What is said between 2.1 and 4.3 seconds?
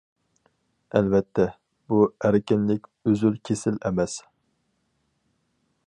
ئەركىنلىك ئۈزۈل- كېسىل ئەمەس.